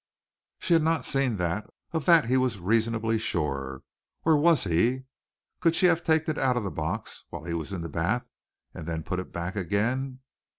She 0.57 0.73
had 0.73 0.81
not 0.81 1.05
seen 1.05 1.37
that 1.37 1.69
of 1.91 2.05
that 2.05 2.25
he 2.25 2.35
was 2.35 2.57
reasonably 2.57 3.19
sure 3.19 3.83
or 4.25 4.35
was 4.35 4.63
he? 4.63 5.03
Could 5.59 5.75
she 5.75 5.85
have 5.85 6.03
taken 6.03 6.37
it 6.37 6.41
out 6.41 6.57
of 6.57 6.63
the 6.63 6.71
box 6.71 7.23
while 7.29 7.43
he 7.43 7.53
was 7.53 7.71
in 7.71 7.81
the 7.81 7.87
bath 7.87 8.25
and 8.73 8.87
then 8.87 9.03
put 9.03 9.19
it 9.19 9.31
back 9.31 9.55
again? 9.55 10.21